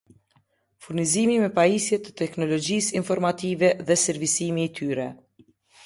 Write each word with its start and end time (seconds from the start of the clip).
Furnizimi 0.85 1.35
me 1.43 1.49
pajisje 1.59 2.01
të 2.07 2.15
teknologjisë 2.23 2.99
informative 3.03 3.73
dhe 3.87 4.03
servisimi 4.09 4.69
i 4.71 4.77
tyre 4.81 5.11